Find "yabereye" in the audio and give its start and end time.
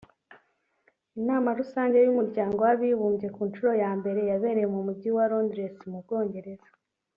4.29-4.67